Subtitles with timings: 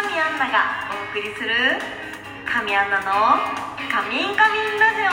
[0.00, 1.50] 神アンナがお送りする
[2.46, 3.04] 神アンナの
[3.90, 5.10] 「カミンカミンラジオ」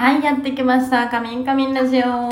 [0.00, 1.08] はい、やってきました。
[1.08, 2.02] カミンカミンラジオ。
[2.02, 2.30] はい、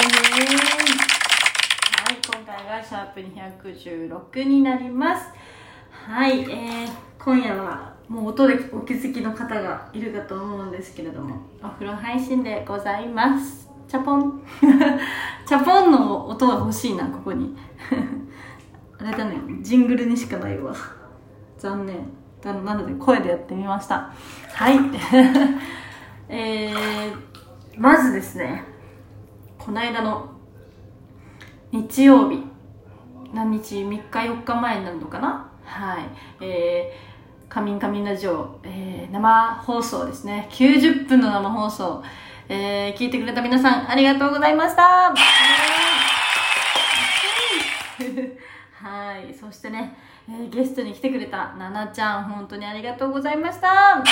[2.24, 5.26] 今回がシャープ216になります。
[5.90, 6.88] はい、えー、
[7.18, 11.34] 今夜はもう音でお気づきの方がいるかと思うんですけれども、
[11.64, 13.68] お風呂配信でございます。
[13.88, 14.40] チャポン。
[15.44, 17.56] チャポンの音が欲しいな、ここに。
[19.04, 20.72] あれだね、ジングルにしかないわ。
[21.58, 22.06] 残念。
[22.44, 24.12] なので声でやってみました。
[24.52, 24.78] はい。
[26.28, 27.16] えー、
[27.76, 28.62] まずですね、
[29.58, 30.30] この間の
[31.72, 32.44] 日曜日、
[33.32, 35.48] 何日 ?3 日4日前になるのかな？
[35.64, 36.04] はい。
[36.40, 40.46] えー、カミンカミンラジオ、えー、生放送ですね。
[40.50, 42.04] 90分の生放送。
[42.48, 45.12] えー、聞いてくれた皆さん、ありがとうございました
[48.82, 49.32] はい。
[49.32, 49.96] そしてね、
[50.28, 54.02] えーゲストに来てくれたななちゃん、本当にありがとうございましたは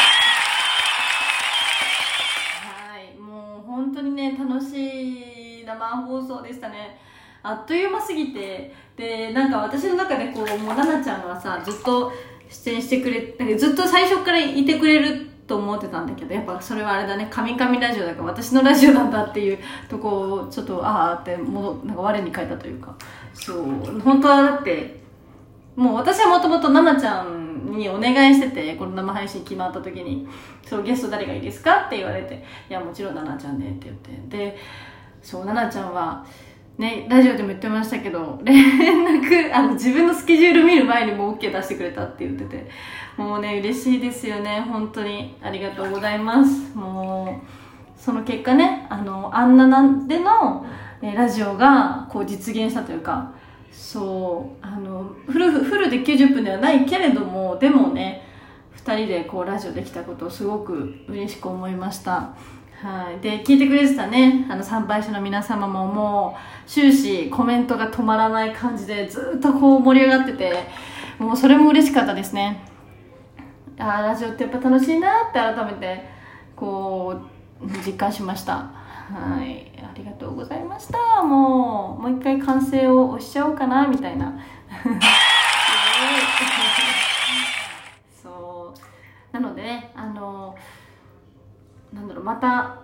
[2.96, 3.18] い。
[3.18, 7.00] もう本当にね、楽しい生放送でしたね。
[7.42, 12.12] あっという間すぎて、で、なんか私の中でこう、もうななちゃんはさ、ずっと
[12.48, 22.94] 出演してくれ、なんかずっと最初からいてくれると思ってたんだけど、やっぱそれはあれだね、神々ラジオだから私のラジオなんだっていうとこを、ちょっと、ああって戻、なんか我に返ったというか、
[23.34, 25.00] そう、本当はだって、
[25.74, 30.28] もう私はもともと奈々ちゃんにお願いしてて、この生配信決まった時に、
[30.64, 34.52] そう、ゲスト誰がいいですかって言われて、いや、もちろん奈々ちゃんでって言って。
[34.52, 34.56] で、
[35.20, 36.24] そう、奈々ちゃんは、
[36.80, 38.56] ね、ラジオでも言ってましたけど、連
[39.20, 42.70] 絡、あの、自分のスケジュール見る前にもう OK 出してくれたって言ってて、
[43.18, 45.36] もうね、嬉しいですよね、本当に。
[45.42, 46.74] ありがとうございます。
[46.74, 50.64] もう、その結果ね、あの、あんななんでの、
[51.02, 53.34] えラジオが、こう実現したというか、
[53.70, 58.26] そう、あの、フル、フルで90分ではないけれども、でもね、
[58.72, 62.34] 二人でこうラジオできたことをすごく嬉しく思いました。
[62.82, 63.20] はい。
[63.20, 66.34] で、聞いてくれてたね、あの参拝者の皆様もも
[66.66, 70.66] う終始コメントが止まらない感じでずっとこう盛り上がってて、
[71.18, 72.64] もうそれも嬉しかったですね。
[73.78, 76.08] あーラジオってやっぱ楽しいなって改めて
[76.56, 77.20] こ
[77.62, 78.54] う実感しました。
[78.54, 79.70] はい。
[79.82, 81.22] ありがとうございました。
[81.22, 84.38] もうもう一回完成を押しちゃおうかなみたいな
[88.22, 90.56] そうなのでねあの
[91.92, 92.24] なんだろう。
[92.24, 92.80] また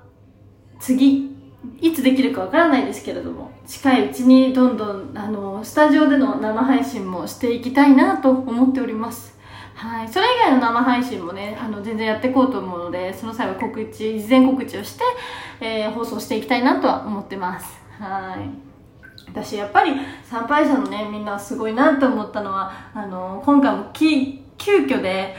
[0.81, 1.37] 次
[1.81, 9.37] いつできるかわからないですけれども近いうちにどんどんあのスタジオでの生配信もしていきたいなと思っております。
[9.75, 15.04] はい、それ以外の生配信もねあの全然やっていこうと思うのでその際は告知事前告知をして、
[15.60, 17.78] えー放送していきたいなとは思ってます。
[17.98, 18.66] はい。
[19.28, 19.93] 私やっぱり
[20.25, 25.37] 参拝者のねみんなすごいなと思ったのはあの今回もき急遽で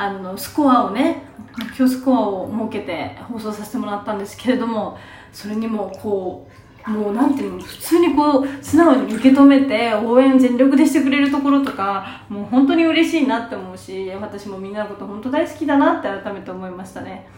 [0.00, 1.24] あのスコアをね
[1.58, 4.96] 目標スコアを設けて放送させてもらったんですけれども
[5.30, 6.48] それにもこ
[6.86, 17.28] うもうなんていうの普通にこう素直に受け止めて応援全力でしてくれるところとかもう本当に嬉しいなって思うし私もみんなのこと本当大好きだなって改めて思いましたね。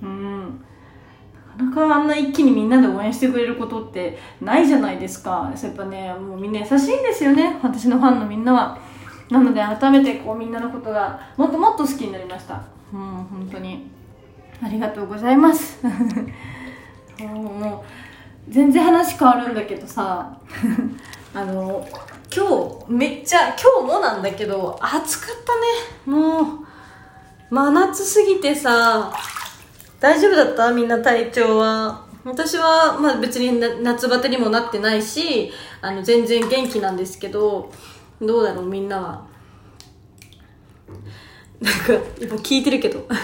[0.00, 0.64] うん。
[1.58, 5.52] なかなかあんな一気にみんなで応援してくれることってないじゃないですか。
[5.60, 8.78] やっぱねもうみんな優しいんですよね私のファンのみんなは。
[9.32, 12.62] なので改めてこうみんなのことがもっともっと好きになりました。
[12.92, 13.90] うん本当に。
[14.62, 15.84] ありがとうございます。
[17.18, 17.84] も
[18.48, 20.38] う全然話変わるんだけどさ。
[21.34, 21.88] あの
[22.34, 22.46] 今
[22.86, 25.34] 日めっちゃ今日もなんだけど暑かっ
[26.04, 26.16] たね。
[26.16, 26.44] もう
[27.50, 29.12] 真夏すぎてさ。
[29.98, 30.72] 大丈夫だった？
[30.72, 32.04] みんな体調は。
[32.24, 35.50] 私は、まあ、別にな夏バテにもなってないし
[35.80, 37.72] あの全然元気なんですけど
[38.22, 39.26] どうだろうみんなは。
[41.60, 43.06] なんか今聞いてるけど。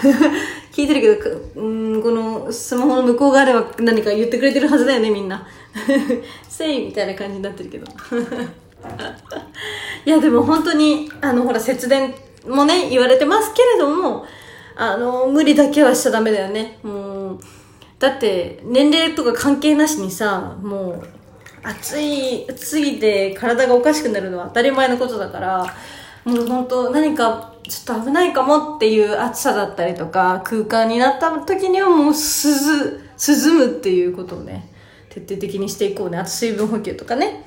[0.71, 5.45] 聞いてるけどうんこのスマホの向こう側では何か言ってくれてるはずだよねみんな。
[6.47, 7.87] せいみたいな感じになってるけど。
[10.05, 12.13] いやでも本当にあのほら節電
[12.47, 14.25] もね言われてますけれども
[14.75, 16.79] あの無理だけはしちゃダメだよね。
[16.83, 17.39] もう
[17.99, 21.18] だって年齢とか関係なしにさもう
[21.63, 25.75] 暑い暑すぎて体がおかしくなるのは当たり前のことだから
[26.25, 34.71] もう本当何かちょっと危ないかもっていう暑さだったりとか空間になった時にはもう涼涼むっていうことをね
[35.09, 36.17] 徹底的にしていこうね。
[36.17, 37.43] あと水分補給とかね。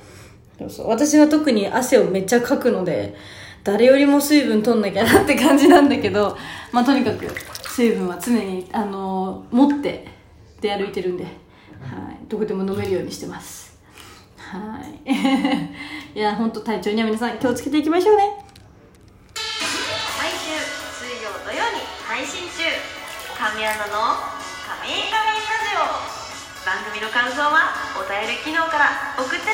[0.58, 0.88] そうそう。
[0.88, 3.14] 私は特に汗をめっちゃかくので
[3.64, 6.36] 誰よりも水分取んなきゃなって感じなんだけど
[6.72, 7.26] まあとにかく
[7.68, 10.06] 水分は常にあの持って
[10.60, 11.32] 出歩いてるんで、はい、
[12.28, 13.71] どこでも飲めるようにしてます。
[14.52, 15.08] はい。
[16.14, 18.44] いや本当体調には皆さん気をつけていきましょうね。
[19.34, 20.52] 毎週
[21.06, 22.64] 水曜土曜に配信中。
[23.38, 26.12] 神アの神井カレラジオ。
[26.66, 29.52] 番組の感想はお便り機能から送ってね。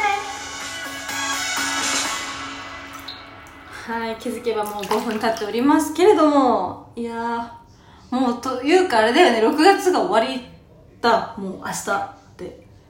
[3.86, 7.54] はい、気づけばもう5分経っておりますけれども、いや
[8.10, 10.44] もうというかあれだよね、6月が終わり
[11.00, 12.17] だ、もう明日。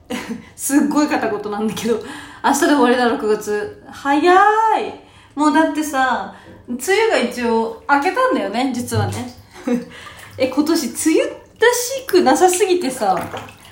[0.55, 2.01] すっごい片言なんだけど
[2.43, 3.83] 明日で終わりだ6月。
[3.89, 5.09] 早い。
[5.35, 6.33] もうだってさ
[6.67, 9.33] 梅雨が一応明けたんだよね実はね。
[10.37, 13.17] え今年梅雨らしくなさすぎてさ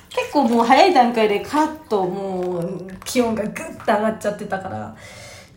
[0.09, 4.95] 結構もう早い段階でカッともう気温がグッと上がっちゃってたから。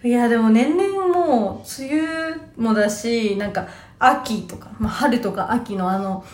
[0.03, 3.67] いやでも年々もう梅雨もだしなんか
[3.99, 6.25] 秋とか、まあ、春とか秋のあの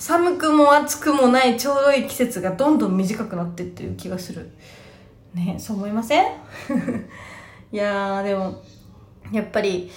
[0.00, 4.50] 寒くも暑くもないちょうどいい季節がどんどん短くなってってる気がする。
[5.34, 6.24] ねそう思いません？
[7.70, 8.62] いやでも
[9.30, 9.90] やっぱり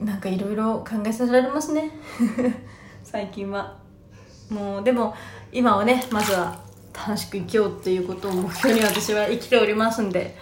[0.00, 1.90] なんかいろいろ考えさせられますね。
[3.04, 3.76] 最近は。
[4.50, 5.14] もうでも
[5.52, 6.58] 今はねまずは
[6.92, 10.36] 楽しく生きようっていうことを目標に私は生きておりますんで。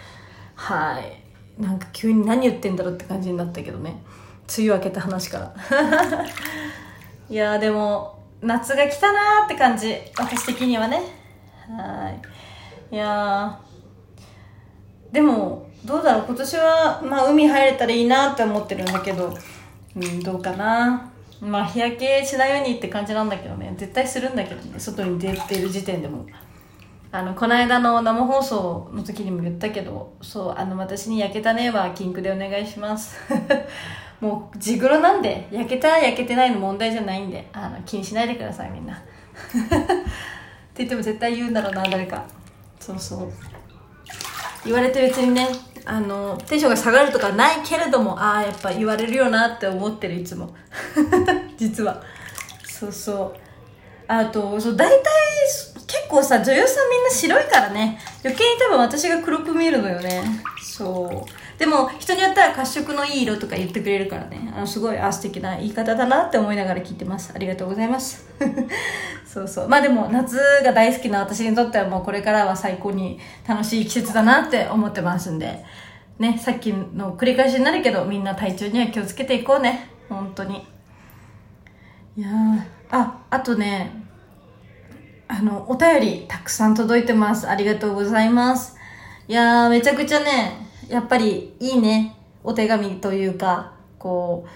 [0.54, 1.60] はい。
[1.60, 4.02] なんか急に何言ってんだろうって感じになったけどね。
[4.58, 5.54] 梅雨明けた話から。
[7.30, 9.96] いやでも夏が来たなって感じ。
[10.18, 11.00] 私的にはね。
[11.68, 12.10] は
[12.90, 12.94] い。
[12.94, 13.58] いや
[15.10, 16.24] でもどうだろう。
[16.26, 19.36] 今年は、まあ、海入れたらいいなって思ってるんだけど。
[19.96, 21.10] うんどうかな。
[21.40, 23.74] まあ日焼けしないようにって感じなんだけどね。
[23.78, 24.78] 絶対するんだけどね。
[24.78, 26.26] 外に出てる時点でも。
[27.12, 30.14] あのこの間の生放送の時にも言ったけど。
[30.20, 33.16] そうあの私に焼けたねはキンクでお願いします。
[34.24, 38.94] もう地黒なんで焼けたら焼けてないの問題じゃないんであの気にしないでくださいみんな。
[38.96, 39.04] って
[40.78, 42.24] 言っても絶対言うんだろうな誰か。
[42.80, 43.32] そうそう。
[44.64, 45.46] 言われて別にね
[45.84, 50.54] あのテンションが下がるとかないけれどもああやっぱ言われるよなって思ってるいつも。
[51.58, 52.02] 実は。
[52.64, 53.40] そうそう。
[54.08, 55.04] あとそう大体
[55.86, 58.00] 結構さ女優さんみんな白いからね。
[58.24, 60.24] 余計に多分私が黒く見えるのよね。
[60.62, 61.43] そう。
[61.64, 64.52] でも人によっては褐色のいい色とか言ってくれるからね。
[64.54, 67.32] あのすごいあ素敵な言い方だなって思いながら聞いてます。
[67.34, 68.28] ありがとうございます。
[69.24, 69.68] そうそう。
[69.70, 73.18] まあでも夏が大好きな私にとってはもうこれからは最高に
[73.48, 75.64] 楽しい季節だなって思ってますんで。
[76.18, 79.88] ねさっきの繰り返しになるけどみんな体調には気をつけていこうね。
[80.10, 80.66] 本当に。
[82.18, 82.28] いや
[82.90, 83.90] ああとね
[85.28, 87.48] あのお便りたくさん届いてます。
[87.48, 88.76] ありがとうございます。
[89.28, 92.16] いやーめちゃくちゃねやっぱりいいね。
[92.42, 94.46] お手紙というかこ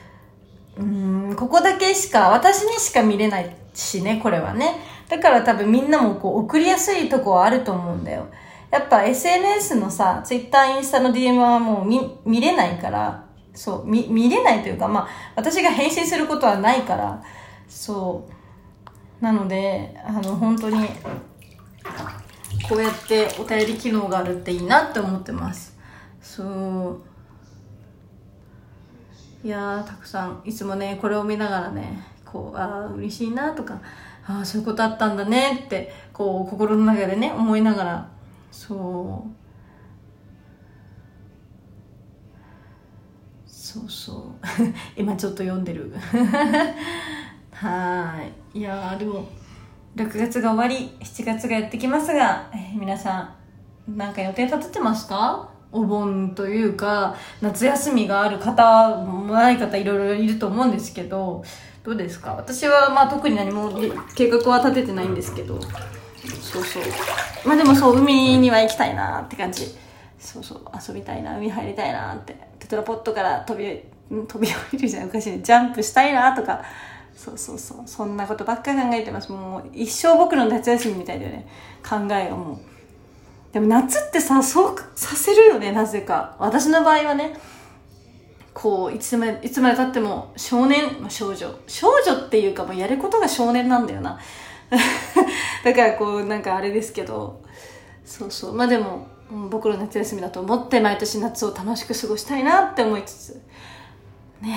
[0.76, 4.80] ううんここだけしか私にしか見れないしねこれはね。
[5.08, 8.26] だから多分みんなもこう送りやすいとこはあると思うんだよ。
[8.70, 17.22] やっぱ SNS のさ Twitter インスタの DM はもう見見れないからそう見見れないというかまあ私が返信することはないから
[17.68, 19.24] そう。
[19.24, 20.86] なのであの本当に
[22.68, 25.77] こうやってお便り機能があるっていいなって思ってます。
[26.28, 27.00] そう。
[29.46, 33.80] いやたくさんいつもねこれを見ながらねこうああ嬉しいなとか
[34.26, 38.10] ああそういうことあったんだねってこう心の中でね思いながら
[38.50, 39.30] そう。
[43.46, 44.22] そうそう。
[45.00, 45.94] 今ちょっと読んでる。
[47.52, 48.22] は
[48.54, 48.58] い。
[48.58, 49.26] いやでも
[49.96, 53.34] 6月が終わり7月がやってきますが、えー、皆さ
[53.86, 55.48] ん何か予定立ててますか？
[55.70, 61.44] お盆というか夏休みがある方もない方いろいろいると思うんですけど
[61.84, 62.34] どうですか？
[62.34, 63.72] 私はまあ特に何も
[64.14, 65.58] 計画は立ててないんですけど。
[65.60, 66.82] そうそう。
[67.46, 69.66] まあでもそう海には行きたいなって感じ。
[70.18, 70.60] そうそう。
[70.86, 71.38] 遊びたいな。
[71.38, 72.36] 海入りたいなって。
[72.58, 73.80] テトラポットから飛び
[74.26, 75.08] 飛び降りるじゃん。
[75.08, 75.40] おかしいね。
[75.42, 76.62] ジャンプしたいなとか。
[77.14, 77.78] そうそうそう。
[77.86, 79.32] そんなことばっかり考えてます。
[79.32, 81.48] もう一生僕の夏休みみたいだよね。
[81.88, 82.58] 考えがもう。
[83.52, 86.36] でも夏ってさそうさせるよねなぜか。
[86.38, 87.34] 私の場合はね
[88.52, 91.58] こういつまでいつまでたっても少年、まあ、少女。
[91.66, 94.18] 少女っていうかもうやることが少年なんだよな。
[95.64, 97.40] だからこうなんかあれですけど。
[98.04, 98.54] そうそう。
[98.54, 99.06] まあでも
[99.50, 103.42] 僕の夏休みだと思って毎年夏を楽しく過ごしたいなって思いつつ。
[104.40, 104.52] ね。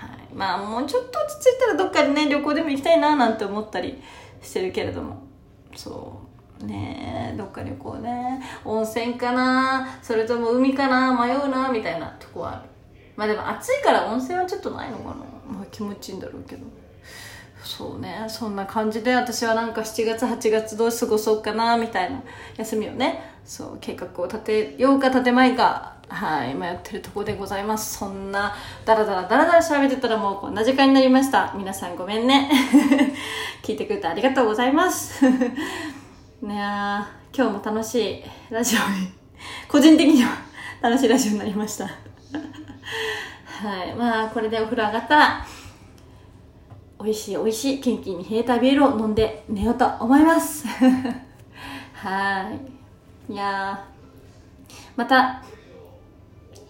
[0.00, 0.34] はい。
[0.34, 4.02] まあもうちょっと落ち着いたらどっかでね旅行でも行きたいななんて思ったり
[4.42, 5.16] してるけれども。
[5.74, 6.33] そう。
[6.62, 8.40] ねえどっか旅行ね。
[8.64, 9.98] 温泉かな。
[10.02, 11.26] それとも海かな。
[11.26, 12.08] 迷うなみたいな。
[12.18, 12.68] とこはある。
[13.16, 15.14] まあでも暑いから温泉はちょっとないのかな。
[15.48, 16.64] まあ気持ちいいんだろうけど。
[17.62, 18.26] そうね。
[18.28, 22.22] そんな感じで私はなんか7月8月どう過ごそうかなみたいな。
[22.56, 23.34] 休みをね。
[23.44, 25.94] そう計画を立てようか立てまいか。
[26.08, 26.54] はい。
[26.54, 27.98] 迷ってるとこでございます。
[27.98, 31.54] そんなダラダラダラダラ喋ってたらもうこんな時間になりました。
[31.56, 32.50] 皆さんごめんね。
[33.62, 35.24] 聞いてくれてありがとうございます。
[36.44, 36.54] ね
[37.36, 39.08] 今日も楽しいラジオに
[39.68, 40.30] 個人的には
[40.80, 41.86] 楽しいラジオになりました。
[41.86, 43.94] はい。
[43.94, 45.46] まあこれでお風呂上がったら
[47.02, 50.66] 美味しい美味しいキンキンに冷えたビールを飲んで寝ようと思います。
[51.94, 52.52] は
[53.28, 53.32] い。
[53.32, 53.86] いや
[54.96, 55.42] また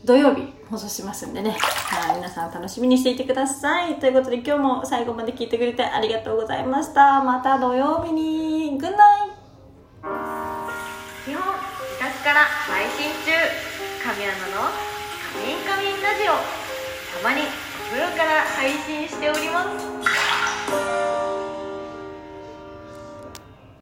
[0.05, 1.51] 土曜日放送しますんでね。
[1.51, 3.99] はい皆さん楽しみにしていてください。
[3.99, 7.23] ということで今日も最後まで聞いてくれてありがとうございました。
[7.23, 8.79] また土曜日に。
[8.79, 9.24] グッナイ
[12.25, 13.33] から配信中。
[14.03, 14.73] 神アナの
[15.33, 16.33] 「カミンカミンラジオ」
[17.21, 21.04] たまにお風呂から配信しております。